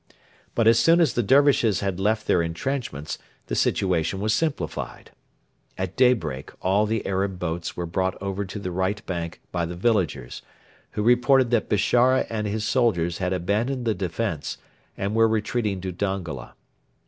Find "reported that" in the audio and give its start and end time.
11.03-11.69